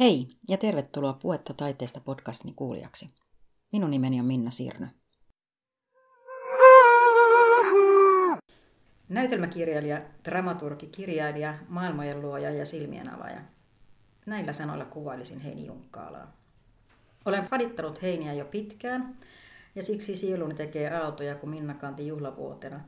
[0.00, 3.10] Hei ja tervetuloa Puetta taiteesta podcastini kuulijaksi.
[3.72, 4.86] Minun nimeni on Minna Sirnö.
[9.08, 13.40] Näytelmäkirjailija, dramaturgi, kirjailija, maailmojen luoja ja silmien avaaja.
[14.26, 16.36] Näillä sanoilla kuvailisin Heini Junkkaalaa.
[17.24, 19.16] Olen fadittanut Heiniä jo pitkään
[19.74, 22.80] ja siksi sieluni tekee aaltoja kuin Minna kanti juhlavuotena.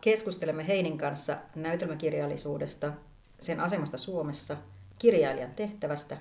[0.00, 2.92] Keskustelemme Heinin kanssa näytelmäkirjallisuudesta,
[3.40, 4.56] sen asemasta Suomessa,
[4.98, 6.16] kirjailijan tehtävästä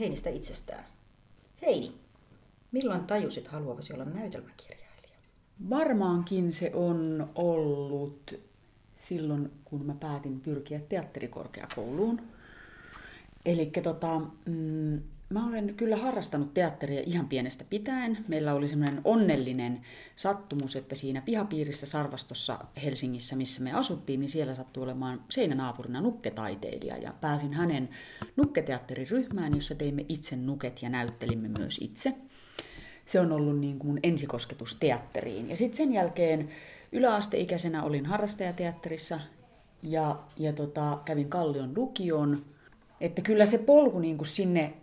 [0.00, 0.84] Heinistä itsestään.
[1.62, 1.94] Heini,
[2.72, 5.18] milloin tajusit haluavasi olla näytelmäkirjailija?
[5.70, 8.34] Varmaankin se on ollut
[9.08, 12.22] silloin, kun mä päätin pyrkiä teatterikorkeakouluun.
[13.44, 15.00] Eli tota, mm,
[15.32, 18.18] Mä olen kyllä harrastanut teatteria ihan pienestä pitäen.
[18.28, 19.80] Meillä oli semmoinen onnellinen
[20.16, 26.96] sattumus, että siinä pihapiirissä Sarvastossa Helsingissä, missä me asuttiin, niin siellä sattui olemaan seinänaapurina nukketaiteilija.
[26.96, 27.88] Ja pääsin hänen
[28.36, 32.14] nukketeatteriryhmään, jossa teimme itse nuket ja näyttelimme myös itse.
[33.06, 35.50] Se on ollut niin kuin ensikosketus teatteriin.
[35.50, 36.48] Ja sitten sen jälkeen
[36.92, 39.20] yläasteikäisenä olin harrastajateatterissa
[39.82, 42.38] ja, ja tota, kävin Kallion lukion.
[43.00, 44.74] Että kyllä se polku niin kuin sinne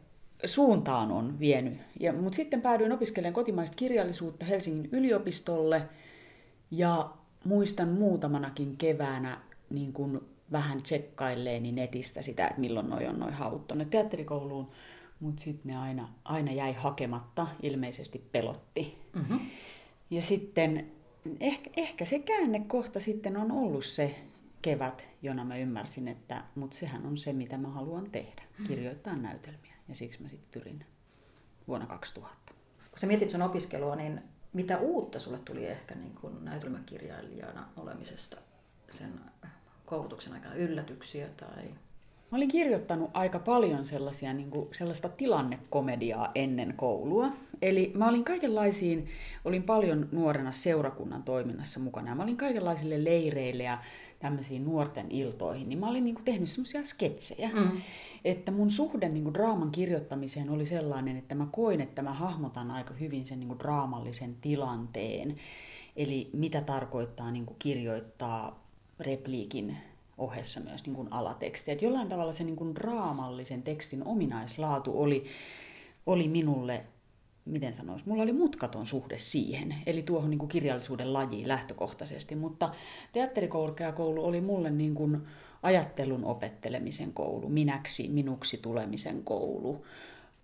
[0.45, 1.78] suuntaan on vienyt.
[2.00, 5.82] Ja, mutta sitten päädyin opiskelemaan kotimaista kirjallisuutta Helsingin yliopistolle
[6.72, 7.09] ja
[7.45, 10.20] muistan muutamanakin keväänä niin kuin
[10.52, 14.72] vähän tsekkailleeni netistä sitä, että milloin noi on noin haut tuonne teatterikouluun,
[15.20, 18.98] mutta sitten ne aina, aina jäi hakematta, ilmeisesti pelotti.
[19.14, 19.40] Mm-hmm.
[20.10, 20.92] Ja sitten
[21.40, 24.16] ehkä, ehkä se käännekohta sitten on ollut se
[24.62, 28.67] kevät, jona mä ymmärsin, että mutta sehän on se, mitä mä haluan tehdä, mm-hmm.
[28.67, 29.79] kirjoittaa näytelmiä.
[29.90, 30.86] Ja siksi mä sitten pyrin
[31.68, 32.36] vuonna 2000.
[32.90, 34.22] Kun sä mietit sun opiskelua, niin
[34.54, 38.38] mitä uutta sulle tuli ehkä niin kuin näytelmäkirjailijana olemisesta
[38.92, 39.20] sen
[39.86, 40.56] koulutuksen aikana?
[40.56, 41.64] Yllätyksiä tai...
[42.32, 47.32] Mä olin kirjoittanut aika paljon sellaisia, niin kuin, sellaista tilannekomediaa ennen koulua.
[47.62, 49.08] Eli mä olin kaikenlaisiin,
[49.45, 52.16] olin paljon nuorena seurakunnan toiminnassa mukana.
[52.16, 53.77] Mä olin kaikenlaisille leireille ja
[54.20, 57.50] tämmöisiin nuorten iltoihin, niin mä olin niin kuin, tehnyt semmoisia sketsejä.
[57.54, 57.82] Mm
[58.26, 62.72] että mun suhde niin kuin draaman kirjoittamiseen oli sellainen, että mä koin, että mä hahmotan
[62.72, 65.38] aika hyvin sen niin kuin draamallisen tilanteen.
[65.96, 68.64] Eli mitä tarkoittaa niin kuin kirjoittaa
[69.00, 69.78] repliikin
[70.18, 71.72] ohessa myös niin kuin alatekstiä.
[71.72, 75.26] Että jollain tavalla se niin kuin draamallisen tekstin ominaislaatu oli,
[76.06, 76.84] oli minulle,
[77.52, 82.73] miten sanoisi, mulla oli mutkaton suhde siihen, eli tuohon niin kuin kirjallisuuden lajiin lähtökohtaisesti, mutta
[83.14, 85.27] teatterikorkeakoulu oli mulle niin kuin,
[85.64, 89.86] ajattelun opettelemisen koulu, minäksi, minuksi tulemisen koulu.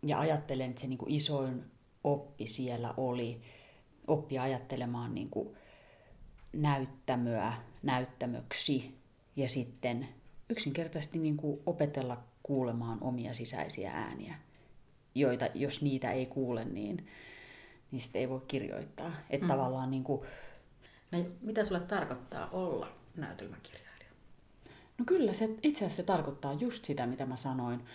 [0.03, 1.63] Ja ajattelen, että se niin kuin isoin
[2.03, 3.41] oppi siellä oli
[4.07, 5.49] oppia ajattelemaan niin kuin
[6.53, 8.95] näyttämöä näyttämöksi
[9.35, 10.07] ja sitten
[10.49, 14.35] yksinkertaisesti niin kuin opetella kuulemaan omia sisäisiä ääniä,
[15.15, 17.07] joita jos niitä ei kuule, niin,
[17.91, 19.11] niin sitten ei voi kirjoittaa.
[19.29, 19.51] Että mm.
[19.51, 20.21] tavallaan niin kuin...
[21.11, 23.85] no, mitä sulle tarkoittaa olla näytelmäkirja?
[24.97, 27.85] No kyllä, se, itse asiassa se tarkoittaa just sitä, mitä mä sanoin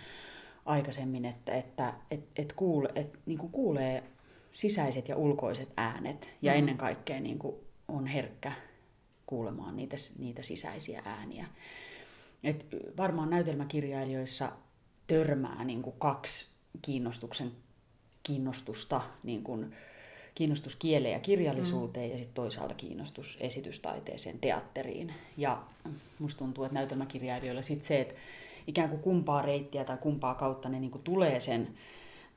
[0.65, 4.03] aikaisemmin, että, että et, et kuule, et, niin kuin kuulee
[4.53, 6.59] sisäiset ja ulkoiset äänet ja mm.
[6.59, 7.57] ennen kaikkea niin kuin
[7.89, 8.53] on herkkä
[9.27, 11.47] kuulemaan niitä, niitä sisäisiä ääniä.
[12.45, 12.67] Et
[12.97, 14.53] varmaan näytelmäkirjailijoissa
[15.07, 16.47] törmää niin kuin kaksi
[16.83, 17.53] kiinnostuksen
[18.23, 19.75] kiinnostusta niin kuin,
[20.35, 22.13] kiinnostus kieleen ja kirjallisuuteen mm.
[22.13, 25.15] ja sitten toisaalta kiinnostus esitystaiteeseen, teatteriin.
[25.37, 25.63] Ja
[26.19, 28.15] musta tuntuu, että näytelmäkirjailijoilla sitten se, että
[28.67, 31.69] ikään kuin kumpaa reittiä tai kumpaa kautta ne niin kuin tulee sen,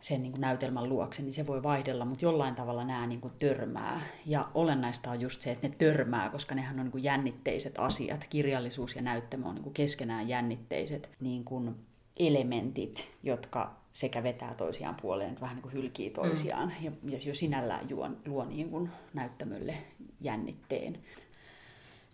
[0.01, 3.33] sen niin kuin näytelmän luokse, niin se voi vaihdella, mutta jollain tavalla nämä niin kuin
[3.39, 4.01] törmää.
[4.25, 8.25] Ja olennaista on just se, että ne törmää, koska nehän on niin kuin jännitteiset asiat.
[8.29, 11.75] Kirjallisuus ja näyttämö on niin kuin keskenään jännitteiset niin kuin
[12.17, 16.74] elementit, jotka sekä vetää toisiaan puoleen, että vähän niin kuin hylkii toisiaan.
[16.80, 16.86] Mm.
[16.86, 19.78] Ja, ja jo sinällään juo, luo niin kuin näyttämölle
[20.22, 21.00] jännitteen.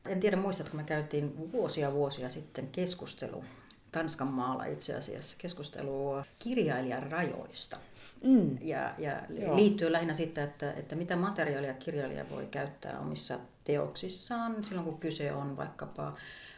[0.06, 3.44] En tiedä, muistatko, me käytiin vuosia vuosia sitten keskustelu
[3.92, 7.78] Tanskan maalla itse asiassa keskustelua kirjailijan rajoista.
[8.24, 8.58] Mm.
[8.62, 9.22] Ja, ja
[9.56, 15.32] liittyy lähinnä siitä, että, että mitä materiaalia kirjailija voi käyttää omissa teoksissaan silloin, kun kyse
[15.32, 16.14] on vaikkapa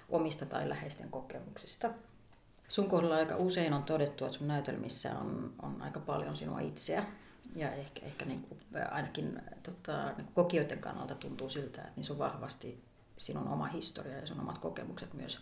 [0.09, 1.89] omista tai läheisten kokemuksista.
[2.71, 7.05] Sun kohdalla aika usein on todettu, että sun näytelmissä on, on aika paljon sinua itseä.
[7.55, 8.59] Ja ehkä, ehkä niin kuin,
[8.91, 12.83] ainakin tota, niin kuin kokijoiden kannalta tuntuu siltä, että niissä on vahvasti
[13.17, 15.39] sinun oma historia ja sun omat kokemukset myös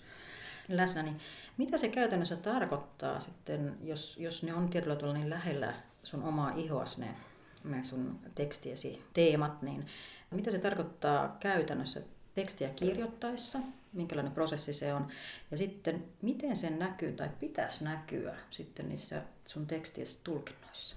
[0.67, 1.03] läsnä.
[1.03, 1.19] Niin
[1.57, 5.73] mitä se käytännössä tarkoittaa sitten, jos, jos ne on tietyllä tavalla niin lähellä
[6.03, 7.15] sun omaa ihoas ne,
[7.63, 9.85] ne sun tekstiesi teemat, niin
[10.31, 12.01] mitä se tarkoittaa käytännössä
[12.35, 13.59] tekstiä kirjoittaessa–
[13.93, 15.07] minkälainen prosessi se on.
[15.51, 20.95] Ja sitten, miten se näkyy tai pitäisi näkyä sitten niissä sun tekstiessä tulkinnoissa?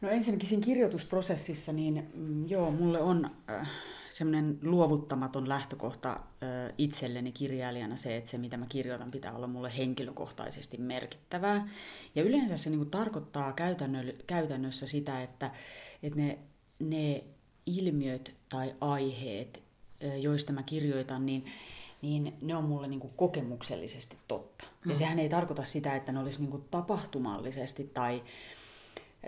[0.00, 3.70] No ensinnäkin siinä kirjoitusprosessissa, niin mm, joo, mulle on äh,
[4.10, 6.18] semmoinen luovuttamaton lähtökohta äh,
[6.78, 11.68] itselleni kirjailijana se, että se mitä mä kirjoitan pitää olla mulle henkilökohtaisesti merkittävää.
[12.14, 13.54] Ja yleensä se niin tarkoittaa
[14.26, 15.50] käytännössä sitä, että,
[16.02, 16.38] että ne,
[16.78, 17.24] ne
[17.66, 19.65] ilmiöt tai aiheet,
[20.20, 21.44] joista mä kirjoitan, niin
[22.02, 24.64] niin ne on mulle niin kuin kokemuksellisesti totta.
[24.84, 24.90] Mm.
[24.90, 28.22] Ja sehän ei tarkoita sitä, että ne olisi niin kuin tapahtumallisesti tai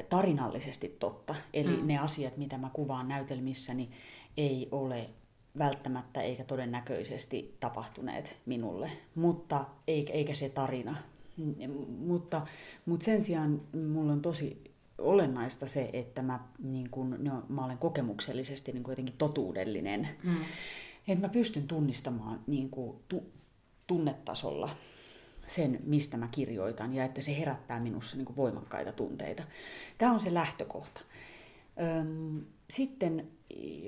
[0.08, 1.34] tarinallisesti totta.
[1.54, 1.86] Eli mm.
[1.86, 3.90] ne asiat, mitä mä kuvaan näytelmissäni,
[4.36, 5.10] ei ole
[5.58, 10.96] välttämättä eikä todennäköisesti tapahtuneet minulle, mutta eikä se tarina.
[11.98, 12.46] Mutta,
[12.86, 13.60] mutta sen sijaan
[13.92, 14.62] mulla on tosi
[14.98, 20.08] olennaista se, että mä, niin kun, no, mä olen kokemuksellisesti niin jotenkin totuudellinen.
[20.22, 20.36] Mm.
[21.08, 23.32] Että mä pystyn tunnistamaan niin kuin, tu,
[23.86, 24.76] tunnetasolla
[25.46, 29.42] sen, mistä mä kirjoitan, ja että se herättää minussa niin voimakkaita tunteita.
[29.98, 31.00] Tämä on se lähtökohta.
[32.70, 33.28] Sitten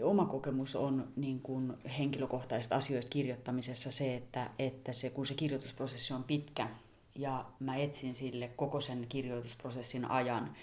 [0.02, 6.14] oma kokemus on niin kuin henkilökohtaisista asioista kirjoittamisessa se, että, että se, kun se kirjoitusprosessi
[6.14, 6.68] on pitkä
[7.14, 10.56] ja mä etsin sille koko sen kirjoitusprosessin ajan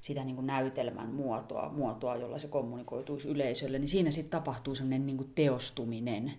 [0.00, 5.06] sitä niin kuin näytelmän muotoa, muotoa, jolla se kommunikoituisi yleisölle, niin siinä sitten tapahtuu sellainen
[5.06, 6.32] niin kuin teostuminen,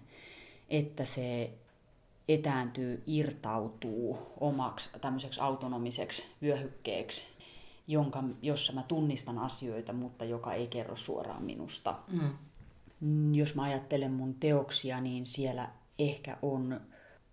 [0.69, 1.51] että se
[2.27, 7.23] etääntyy, irtautuu omaksi tämmöiseksi autonomiseksi vyöhykkeeksi,
[7.87, 11.95] jonka, jossa mä tunnistan asioita, mutta joka ei kerro suoraan minusta.
[12.11, 13.35] Mm.
[13.35, 15.69] Jos mä ajattelen mun teoksia, niin siellä
[15.99, 16.81] ehkä on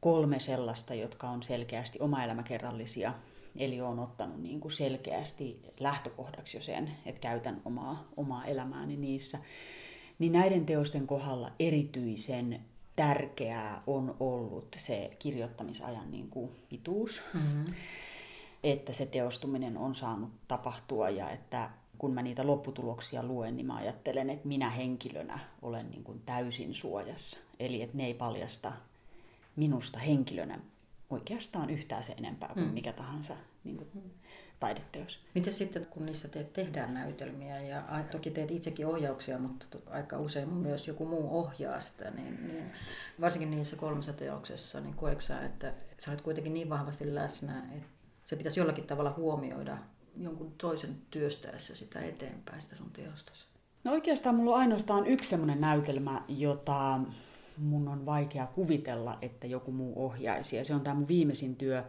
[0.01, 3.15] kolme sellaista, jotka on selkeästi oma-elämäkerrallisia.
[3.59, 9.39] Eli olen ottanut niin kuin selkeästi lähtökohdaksi jo sen, että käytän omaa, omaa elämääni niissä.
[10.19, 12.61] Niin näiden teosten kohdalla erityisen
[12.97, 17.23] tärkeää on ollut se kirjoittamisajan niin kuin pituus.
[17.35, 17.75] Mm-hmm.
[18.65, 23.77] Että se teostuminen on saanut tapahtua ja että kun mä niitä lopputuloksia luen, niin mä
[23.77, 27.37] ajattelen, että minä henkilönä olen niin kuin täysin suojassa.
[27.61, 28.73] Eli että ne ei paljasta
[29.57, 30.59] minusta henkilönä
[31.11, 32.73] oikeastaan yhtään se enempää kuin mm.
[32.73, 34.15] mikä tahansa niin kuin,
[34.61, 35.21] taideteos.
[35.35, 40.49] Miten sitten, kun niissä teet, tehdään näytelmiä ja toki teet itsekin ohjauksia, mutta aika usein
[40.49, 42.65] myös joku muu ohjaa sitä, niin, niin
[43.21, 47.89] varsinkin niissä kolmessa teoksessa, niin koetko sä, että sä olet kuitenkin niin vahvasti läsnä, että
[48.25, 49.79] se pitäisi jollakin tavalla huomioida
[50.17, 53.47] jonkun toisen työstäessä sitä eteenpäin, sitä sun teostasi?
[53.85, 57.01] No oikeastaan mulla on ainoastaan yksi semmoinen näytelmä, jota
[57.59, 60.57] mun on vaikea kuvitella, että joku muu ohjaisi.
[60.57, 61.85] Ja se on tämä mun viimeisin työ,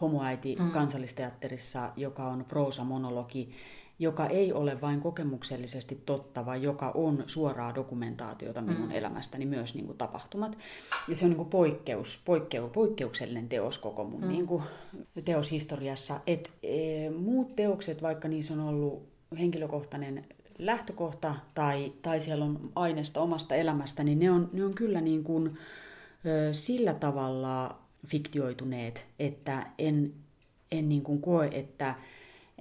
[0.00, 0.70] Homoäiti mm.
[0.70, 3.52] kansallisteatterissa, joka on proosa-monologi,
[3.98, 8.90] joka ei ole vain kokemuksellisesti totta, vaan joka on suoraa dokumentaatiota minun mm.
[8.90, 10.58] elämästäni, myös niin kuin tapahtumat.
[11.08, 14.28] Ja se on niin kuin poikkeus, poikkeu, poikkeuksellinen teos koko mun mm.
[14.28, 14.62] niin kuin,
[15.24, 16.20] teoshistoriassa.
[16.26, 20.26] Et, e, muut teokset, vaikka niissä on ollut henkilökohtainen
[20.66, 25.24] lähtökohta tai, tai siellä on aineesta omasta elämästä, niin ne on, ne on kyllä niin
[25.24, 25.58] kuin,
[26.26, 30.12] ö, sillä tavalla fiktioituneet, että en,
[30.72, 31.94] en niin kuin koe, että,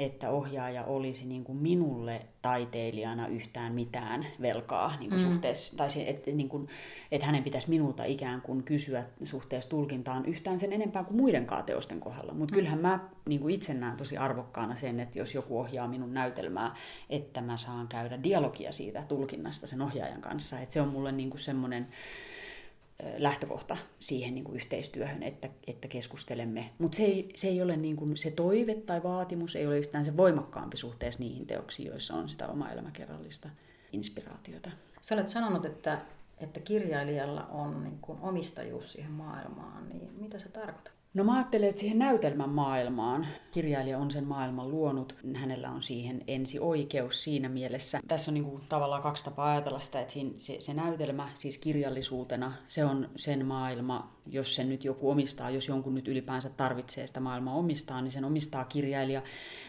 [0.06, 5.28] että ohjaaja olisi niin kuin minulle taiteilijana yhtään mitään velkaa niin kuin mm.
[5.28, 6.68] suhteessa, tai se, että, niin kuin,
[7.12, 12.00] että hänen pitäisi minulta ikään kuin kysyä suhteessa tulkintaan yhtään sen enempää kuin muidenkaan teosten
[12.00, 12.34] kohdalla.
[12.34, 12.56] Mutta mm.
[12.56, 16.76] kyllähän mä niin kuin itse näen tosi arvokkaana sen, että jos joku ohjaa minun näytelmää,
[17.10, 20.60] että mä saan käydä dialogia siitä tulkinnasta sen ohjaajan kanssa.
[20.60, 21.88] Että se on mulle niin kuin semmoinen
[23.18, 26.70] lähtökohta siihen niin kuin yhteistyöhön, että, että keskustelemme.
[26.80, 30.06] Mutta se ei, se ei ole niin kuin, se toive tai vaatimus, ei ole yhtään
[30.06, 33.50] se voimakkaampi suhteessa niihin teoksiin, joissa on sitä oma elämäkerrallista
[33.92, 34.72] inspiraatiota.
[35.02, 36.02] Sä olet sanonut, että,
[36.38, 40.94] että kirjailijalla on niin kuin omistajuus siihen maailmaan, niin mitä se tarkoittaa?
[41.14, 46.24] No mä ajattelen, että siihen näytelmän maailmaan, kirjailija on sen maailman luonut, hänellä on siihen
[46.28, 48.00] ensi oikeus siinä mielessä.
[48.08, 51.58] Tässä on niin kuin tavallaan kaksi tapaa ajatella sitä, että siinä, se, se näytelmä siis
[51.58, 57.08] kirjallisuutena, se on sen maailma, jos sen nyt joku omistaa, jos jonkun nyt ylipäänsä tarvitsee
[57.08, 59.22] sitä maailmaa omistaa, niin sen omistaa kirjailija,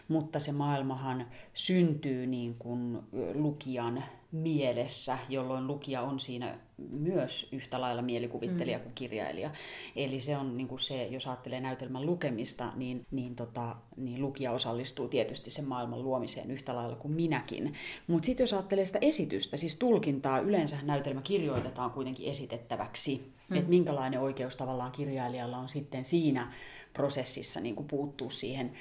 [0.09, 2.99] mutta se maailmahan syntyy niin kuin
[3.35, 6.59] lukijan mielessä, jolloin lukija on siinä
[6.91, 8.83] myös yhtä lailla mielikuvittelija mm.
[8.83, 9.51] kuin kirjailija.
[9.97, 14.53] Eli se on niin kuin se, jos ajattelee näytelmän lukemista, niin, niin, tota, niin lukija
[14.53, 17.75] osallistuu tietysti sen maailman luomiseen yhtä lailla kuin minäkin.
[18.07, 23.33] Mutta sitten jos ajattelee sitä esitystä, siis tulkintaa, yleensä näytelmä kirjoitetaan kuitenkin esitettäväksi.
[23.49, 23.57] Mm.
[23.57, 26.53] Että minkälainen oikeus tavallaan kirjailijalla on sitten siinä
[26.93, 28.73] prosessissa niin kuin puuttuu siihen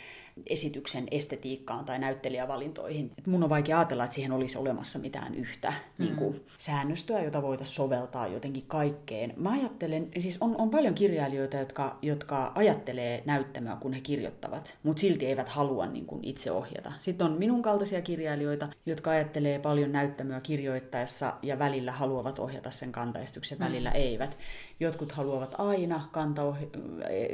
[0.49, 3.11] esityksen estetiikkaan tai näyttelijävalintoihin.
[3.17, 6.05] Et mun on vaikea ajatella, että siihen olisi olemassa mitään yhtä mm.
[6.05, 9.33] niin kuin, säännöstöä, jota voitaisiin soveltaa jotenkin kaikkeen.
[9.37, 15.01] Mä ajattelen, siis on, on paljon kirjailijoita, jotka, jotka ajattelee näyttämöä, kun he kirjoittavat, mutta
[15.01, 16.91] silti eivät halua niin kuin, itse ohjata.
[16.99, 22.91] Sitten on minun kaltaisia kirjailijoita, jotka ajattelee paljon näyttämöä kirjoittaessa ja välillä haluavat ohjata sen
[22.91, 23.65] kantaesityksen, mm.
[23.65, 24.37] välillä eivät.
[24.81, 26.79] Jotkut haluavat aina kantaoh-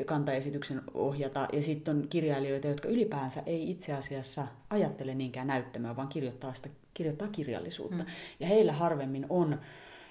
[0.05, 6.07] kantaesityksen ohjata, ja sitten on kirjailijoita, jotka ylipäänsä ei itse asiassa ajattele niinkään näyttämöä, vaan
[6.07, 8.03] kirjoittaa, sitä, kirjoittaa kirjallisuutta.
[8.03, 8.09] Mm.
[8.39, 9.59] Ja heillä harvemmin on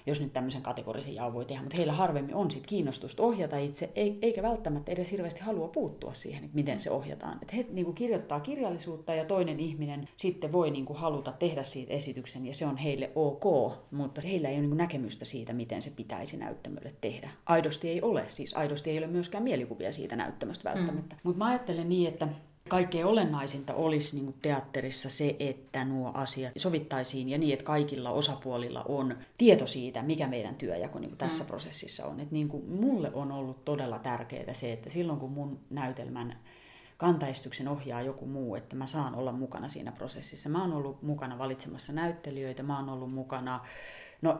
[0.07, 3.89] jos nyt tämmöisen kategorisen jaon voi tehdä, mutta heillä harvemmin on sit kiinnostusta ohjata itse,
[4.21, 7.39] eikä välttämättä edes hirveästi halua puuttua siihen, että miten se ohjataan.
[7.41, 11.63] Että he niin kuin kirjoittaa kirjallisuutta ja toinen ihminen sitten voi niin kuin haluta tehdä
[11.63, 15.53] siitä esityksen ja se on heille ok, mutta heillä ei ole niin kuin näkemystä siitä,
[15.53, 17.29] miten se pitäisi näyttämölle tehdä.
[17.45, 21.15] Aidosti ei ole, siis aidosti ei ole myöskään mielikuvia siitä näyttämöstä välttämättä.
[21.15, 21.21] Mm.
[21.23, 22.27] Mutta mä ajattelen niin, että
[22.67, 28.11] kaikkein olennaisinta olisi niin kuin teatterissa se, että nuo asiat sovittaisiin ja niin, että kaikilla
[28.11, 31.47] osapuolilla on tieto siitä, mikä meidän työjako niin kuin tässä mm.
[31.47, 32.19] prosessissa on.
[32.19, 36.37] Et niin kuin mulle on ollut todella tärkeää se, että silloin kun mun näytelmän
[36.97, 40.49] kantaistyksen ohjaa joku muu, että mä saan olla mukana siinä prosessissa.
[40.49, 43.65] Mä oon ollut mukana valitsemassa näyttelijöitä, mä oon ollut mukana,
[44.21, 44.39] no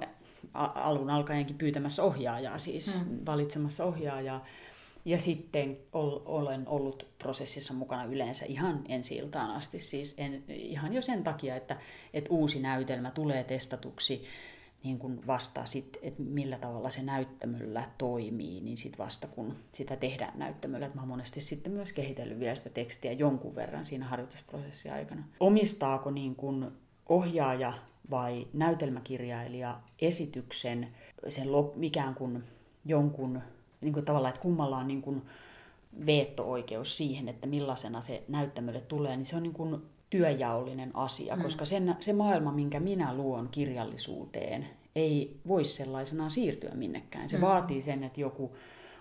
[0.54, 3.26] alun alkaenkin pyytämässä ohjaajaa siis, mm.
[3.26, 4.46] valitsemassa ohjaajaa.
[5.08, 10.94] Ja sitten ol, olen ollut prosessissa mukana yleensä ihan ensi iltaan asti, siis en, ihan
[10.94, 11.78] jo sen takia, että,
[12.14, 14.26] että uusi näytelmä tulee testatuksi
[14.84, 19.96] niin kuin vasta sit, että millä tavalla se näyttämöllä toimii, niin sitten vasta kun sitä
[19.96, 24.06] tehdään näyttämöllä, että mä oon monesti sitten myös kehitellyt vielä sitä tekstiä jonkun verran siinä
[24.06, 25.24] harjoitusprosessin aikana.
[25.40, 26.72] Omistaako niin kuin
[27.10, 27.74] ohjaaja
[28.10, 30.88] vai näytelmäkirjailija esityksen
[31.30, 32.44] sen lop, ikään kuin
[32.86, 33.42] jonkun
[33.82, 35.22] niin kuin tavallaan, että kummalla on niin kuin
[36.06, 41.42] veto-oikeus siihen, että millaisena se näyttämölle tulee, niin se on niin kuin työjaollinen asia, mm.
[41.42, 47.30] koska sen, se maailma, minkä minä luon kirjallisuuteen, ei voi sellaisenaan siirtyä minnekään.
[47.30, 47.42] Se mm.
[47.42, 48.56] vaatii sen, että joku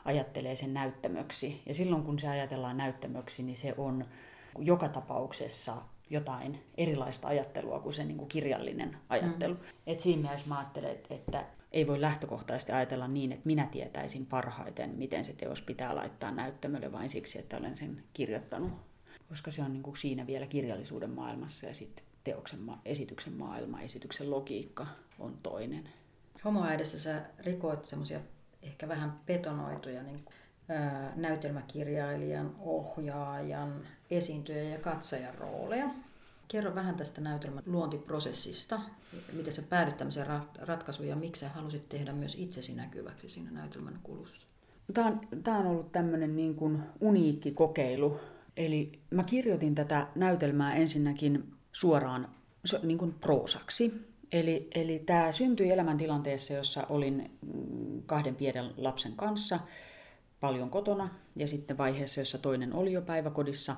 [0.05, 1.63] ajattelee sen näyttämöksi.
[1.67, 4.05] Ja silloin kun se ajatellaan näyttämöksi, niin se on
[4.59, 5.77] joka tapauksessa
[6.11, 9.55] jotain erilaista ajattelua kuin se niin kuin kirjallinen ajattelu.
[9.55, 9.61] Mm.
[9.87, 11.45] Et siinä mielessä mä ajattelen, että
[11.77, 16.93] ei voi lähtökohtaisesti ajatella niin, että minä tietäisin parhaiten, miten se teos pitää laittaa näyttämölle
[16.93, 18.73] vain siksi, että olen sen kirjoittanut.
[19.29, 24.31] Koska se on niin kuin siinä vielä kirjallisuuden maailmassa ja sitten teoksen, esityksen maailma, esityksen
[24.31, 24.87] logiikka
[25.19, 25.89] on toinen.
[26.45, 28.21] Homoäidessä sä rikoit semmoisia
[28.63, 30.35] ehkä vähän betonoituja niin kuin,
[30.69, 35.89] ää, näytelmäkirjailijan, ohjaajan, esiintyjän ja katsojan rooleja.
[36.49, 38.81] Kerro vähän tästä näytelmän luontiprosessista,
[39.33, 40.27] miten sä päädyt tämmöiseen
[40.61, 44.47] ratkaisuun ja miksi sä halusit tehdä myös itsesi näkyväksi siinä näytelmän kulussa?
[44.95, 48.21] Tämä on, tämä on ollut tämmöinen niin kuin uniikki kokeilu.
[48.57, 52.29] Eli mä kirjoitin tätä näytelmää ensinnäkin suoraan
[52.83, 53.93] niin kuin proosaksi.
[54.33, 59.59] Eli, eli tämä syntyi elämäntilanteessa, jossa olin mm, kahden pienen lapsen kanssa–
[60.41, 63.77] paljon kotona ja sitten vaiheessa, jossa toinen oli jo päiväkodissa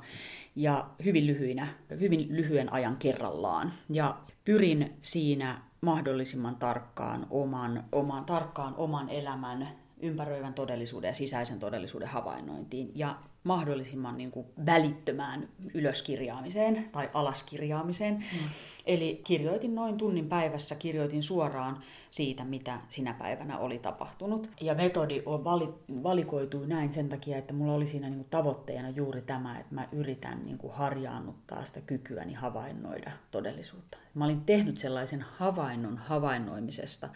[0.56, 1.68] ja hyvin lyhyinä,
[2.00, 3.72] hyvin lyhyen ajan kerrallaan.
[3.90, 9.68] Ja pyrin siinä mahdollisimman tarkkaan oman, oman, tarkkaan oman elämän
[10.02, 18.14] ympäröivän todellisuuden ja sisäisen todellisuuden havainnointiin ja mahdollisimman niin kuin välittömään ylöskirjaamiseen tai alaskirjaamiseen.
[18.14, 18.48] Mm.
[18.86, 24.50] Eli kirjoitin noin tunnin päivässä, kirjoitin suoraan siitä, mitä sinä päivänä oli tapahtunut.
[24.60, 25.68] Ja metodi on vali,
[26.02, 29.88] valikoitui näin sen takia, että mulla oli siinä niin kuin tavoitteena juuri tämä, että mä
[29.92, 33.98] yritän niin kuin harjaannuttaa sitä kykyäni havainnoida todellisuutta.
[34.14, 37.08] Mä olin tehnyt sellaisen havainnon havainnoimisesta,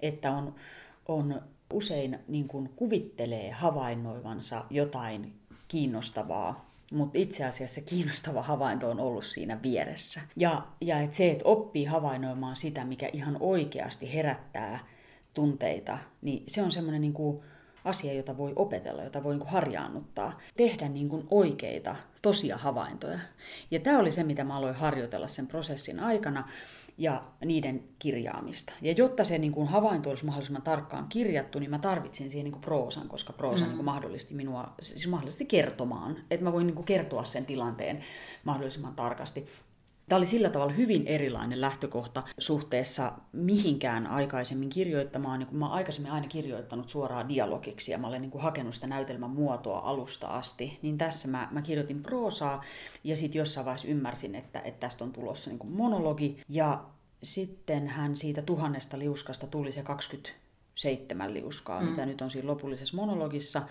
[0.00, 0.54] että on,
[1.06, 5.32] on usein niin kuin kuvittelee havainnoivansa jotain
[5.68, 10.20] kiinnostavaa, mutta itse asiassa kiinnostava havainto on ollut siinä vieressä.
[10.36, 14.78] Ja, ja et se, että oppii havainnoimaan sitä, mikä ihan oikeasti herättää
[15.34, 17.14] tunteita, niin se on semmoinen niin
[17.84, 20.40] asia, jota voi opetella, jota voi niin kuin harjaannuttaa.
[20.56, 23.18] Tehdä niin kuin oikeita, tosia havaintoja.
[23.70, 26.48] Ja tämä oli se, mitä mä aloin harjoitella sen prosessin aikana
[26.98, 28.72] ja niiden kirjaamista.
[28.82, 32.52] Ja jotta se niin kuin havainto olisi mahdollisimman tarkkaan kirjattu, niin mä tarvitsin siihen niin
[32.52, 33.66] kuin proosan, koska proosa mm.
[33.66, 38.04] niin kuin mahdollisti minua siis mahdollisti kertomaan, että mä voin niin kuin kertoa sen tilanteen
[38.44, 39.46] mahdollisimman tarkasti.
[40.12, 45.38] Tämä oli sillä tavalla hyvin erilainen lähtökohta suhteessa mihinkään aikaisemmin kirjoittamaan.
[45.38, 48.86] Niin mä oon aikaisemmin aina kirjoittanut suoraan dialogiksi ja mä olen niin kuin hakenut sitä
[48.86, 50.78] näytelmän muotoa alusta asti.
[50.82, 52.64] Niin tässä mä, mä kirjoitin proosaa
[53.04, 56.42] ja sitten jossain vaiheessa ymmärsin, että, että tästä on tulossa niin kuin monologi.
[56.48, 56.84] Ja
[57.22, 61.88] sitten hän siitä tuhannesta liuskasta tuli se 27 liuskaa, mm.
[61.88, 63.62] mitä nyt on siinä lopullisessa monologissa.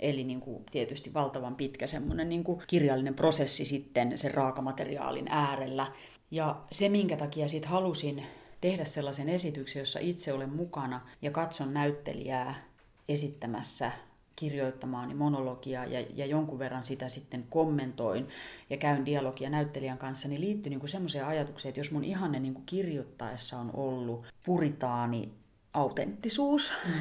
[0.00, 5.92] Eli niin kuin tietysti valtavan pitkä semmoinen niin kuin kirjallinen prosessi sitten sen raakamateriaalin äärellä.
[6.30, 8.22] Ja se, minkä takia sitten halusin
[8.60, 12.64] tehdä sellaisen esityksen, jossa itse olen mukana ja katson näyttelijää
[13.08, 13.92] esittämässä
[14.36, 18.28] kirjoittamaani monologia ja, ja jonkun verran sitä sitten kommentoin
[18.70, 22.54] ja käyn dialogia näyttelijän kanssa, niin liittyy niin semmoiseen ajatukseen, että jos mun ihanne niin
[22.54, 25.32] kuin kirjoittaessa on ollut puritaani
[25.74, 26.92] autenttisuus, mm.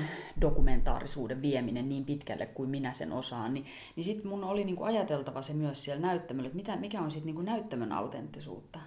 [0.42, 3.66] dokumentaarisuuden vieminen niin pitkälle kuin minä sen osaan, niin,
[3.96, 7.12] niin sitten mun oli niin kuin ajateltava se myös siellä näyttämöllä, että mitä, mikä on
[7.12, 8.80] sitten niin kuin näyttämön autenttisuutta.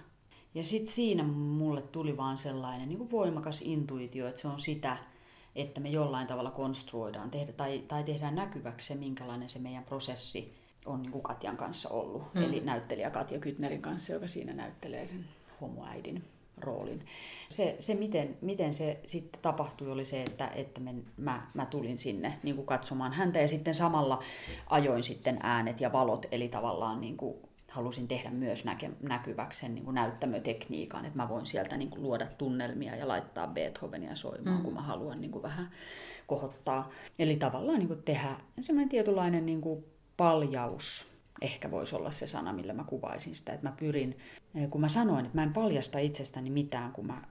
[0.53, 4.97] Ja sitten siinä mulle tuli vaan sellainen niin kuin voimakas intuitio, että se on sitä,
[5.55, 10.53] että me jollain tavalla konstruoidaan tehdä, tai, tai tehdään näkyväksi se, minkälainen se meidän prosessi
[10.85, 12.33] on niin kuin Katjan kanssa ollut.
[12.33, 12.43] Mm.
[12.43, 15.25] Eli näyttelijä Katja Kytnerin kanssa, joka siinä näyttelee sen
[15.61, 16.23] homoäidin
[16.61, 17.01] roolin.
[17.49, 21.97] Se, se miten, miten se sitten tapahtui, oli se, että, että me, mä, mä tulin
[21.97, 24.23] sinne niin kuin katsomaan häntä ja sitten samalla
[24.69, 27.37] ajoin sitten äänet ja valot, eli tavallaan niin kuin
[27.71, 32.03] halusin tehdä myös näke, näkyväksi sen niin kuin näyttämötekniikan, että mä voin sieltä niin kuin
[32.03, 34.63] luoda tunnelmia ja laittaa Beethovenia soimaan, mm.
[34.63, 35.69] kun mä haluan niin kuin vähän
[36.27, 36.89] kohottaa.
[37.19, 39.85] Eli tavallaan niin kuin tehdä semmoinen tietynlainen niin kuin
[40.17, 44.17] paljaus, ehkä voisi olla se sana, millä mä kuvaisin sitä, että mä pyrin,
[44.55, 47.21] eh, kun mä sanoin, että mä en paljasta itsestäni mitään, kun mä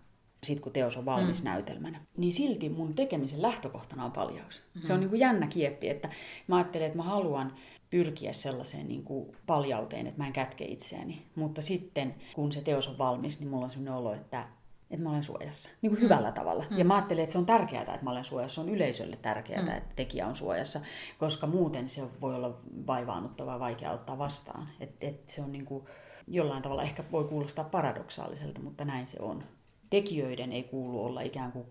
[0.42, 1.44] sit kun teos on valmis mm.
[1.44, 4.62] näytelmänä, niin silti mun tekemisen lähtökohtana on paljaus.
[4.74, 4.82] Mm.
[4.82, 6.08] Se on niin kuin jännä kieppi, että
[6.46, 7.52] mä ajattelen, että mä haluan
[7.90, 11.22] pyrkiä sellaiseen niin kuin paljauteen, että mä en kätke itseäni.
[11.34, 14.48] Mutta sitten, kun se teos on valmis, niin mulla on sellainen olo, että,
[14.90, 15.68] että mä olen suojassa.
[15.82, 16.04] Niin kuin mm.
[16.04, 16.64] hyvällä tavalla.
[16.70, 16.78] Mm.
[16.78, 18.54] Ja mä ajattelen, että se on tärkeää, että mä olen suojassa.
[18.54, 19.68] Se on yleisölle tärkeää, mm.
[19.68, 20.80] että tekijä on suojassa.
[21.18, 24.68] Koska muuten se voi olla vaivaannuttavaa ja vaikea ottaa vastaan.
[24.80, 25.84] Et, et se on niin kuin,
[26.28, 29.44] jollain tavalla ehkä voi kuulostaa paradoksaaliselta, mutta näin se on.
[29.90, 31.66] Tekijöiden ei kuulu olla ikään kuin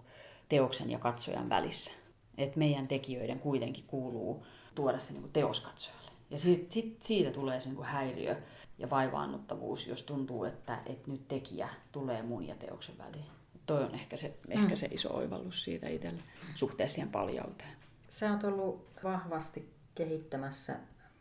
[0.49, 1.91] teoksen ja katsojan välissä.
[2.37, 4.45] Et meidän tekijöiden kuitenkin kuuluu
[4.75, 6.11] tuoda se niin kuin teos katsojalle.
[6.29, 8.35] Ja sit, sit siitä tulee se niin kuin häiriö
[8.77, 13.25] ja vaivaannuttavuus, jos tuntuu, että, että nyt tekijä tulee mun ja teoksen väliin.
[13.65, 14.61] Toi on ehkä se, mm.
[14.61, 16.23] ehkä se iso oivallus siitä itsellä
[16.55, 17.75] suhteessa siihen paljauteen.
[18.09, 20.75] Sä oot ollut vahvasti kehittämässä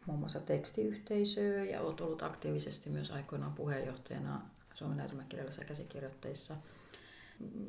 [0.07, 4.43] muun muassa tekstiyhteisöä ja olet ollut aktiivisesti myös aikoinaan puheenjohtajana
[4.75, 6.57] Suomen näytelmäkirjallisissa käsikirjoittajissa.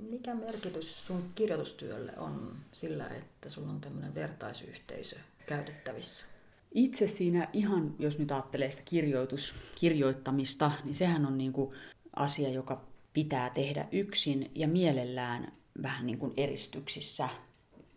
[0.09, 6.25] Mikä merkitys sun kirjoitustyölle on sillä, että sulla on tämmöinen vertaisyhteisö käytettävissä?
[6.75, 11.75] Itse siinä ihan, jos nyt ajattelee sitä kirjoitus, kirjoittamista, niin sehän on niin kuin
[12.15, 12.81] asia, joka
[13.13, 15.51] pitää tehdä yksin ja mielellään
[15.83, 17.29] vähän niin kuin eristyksissä.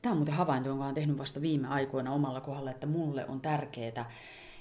[0.03, 3.41] Tämä on muuten havainto, jonka olen tehnyt vasta viime aikoina omalla kohdalla, että mulle on
[3.41, 4.11] tärkeää,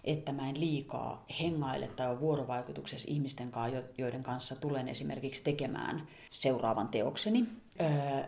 [0.07, 6.07] että mä en liikaa hengaile tai ole vuorovaikutuksessa ihmisten kanssa, joiden kanssa tulen esimerkiksi tekemään
[6.31, 7.47] seuraavan teokseni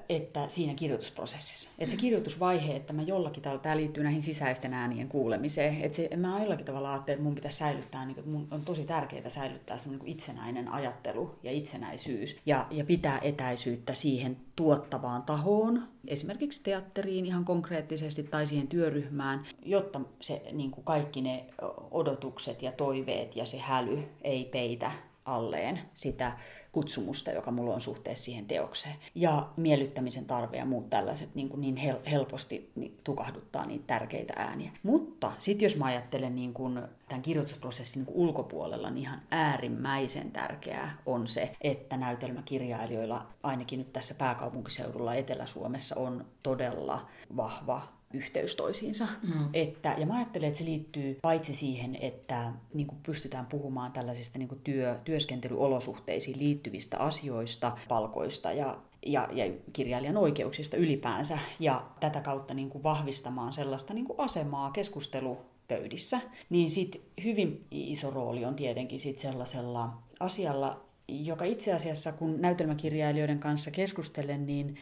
[0.10, 1.70] että siinä kirjoitusprosessissa.
[1.80, 6.10] Että se kirjoitusvaihe, että mä jollakin tavalla, tämä liittyy näihin sisäisten äänien kuulemiseen, että se,
[6.16, 9.90] mä jollakin tavalla ajattelen, että mun pitäisi säilyttää, niin mun on tosi tärkeää säilyttää se
[9.90, 17.46] niin itsenäinen ajattelu ja itsenäisyys ja, ja pitää etäisyyttä siihen tuottavaan tahoon, esimerkiksi teatteriin ihan
[17.46, 21.46] konkreettisesti tai siihen työryhmään, jotta se niin kuin kaikki ne
[21.92, 24.92] odotukset ja toiveet ja se häly ei peitä
[25.26, 26.38] alleen sitä
[26.72, 28.96] kutsumusta, joka mulla on suhteessa siihen teokseen.
[29.16, 34.34] Ja miellyttämisen tarve ja muut tällaiset niin, kuin niin hel- helposti niin tukahduttaa niitä tärkeitä
[34.36, 34.72] ääniä.
[34.84, 40.32] Mutta sitten jos mä ajattelen niin kuin tämän kirjoitusprosessin niin kuin ulkopuolella, niin ihan äärimmäisen
[40.32, 47.06] tärkeää on se, että näytelmäkirjailijoilla, ainakin nyt tässä pääkaupunkiseudulla Etelä-Suomessa, on todella
[47.36, 49.08] vahva yhteys toisiinsa.
[49.24, 49.50] Mm.
[49.54, 54.40] Että, ja mä ajattelen, että se liittyy paitsi siihen, että niin kuin pystytään puhumaan tällaisista
[54.40, 62.22] niin kuin työ, työskentelyolosuhteisiin liittyvistä asioista, palkoista ja ja, ja kirjailijan oikeuksista ylipäänsä ja tätä
[62.22, 68.56] kautta niin kuin vahvistamaan sellaista niin kuin asemaa keskustelupöydissä, niin sit hyvin iso rooli on
[68.56, 74.78] tietenkin sit sellaisella asialla, joka itse asiassa kun näytelmäkirjailijoiden kanssa keskustelen, niin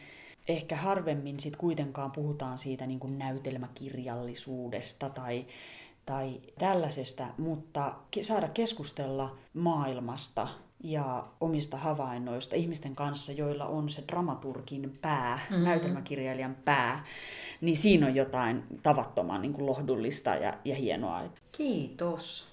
[0.48, 5.46] ehkä harvemmin sit kuitenkaan puhutaan siitä niin kuin näytelmäkirjallisuudesta tai,
[6.06, 10.48] tai tällaisesta, mutta saada keskustella maailmasta
[10.84, 15.64] ja omista havainnoista ihmisten kanssa, joilla on se dramaturgin pää, mm-hmm.
[15.64, 17.04] näytelmäkirjailijan pää,
[17.60, 21.22] niin siinä on jotain tavattoman niin kuin lohdullista ja, ja hienoa.
[21.52, 22.47] Kiitos.